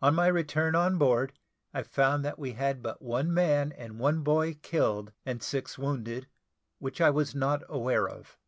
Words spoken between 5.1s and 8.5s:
and six wounded, which I was not aware of.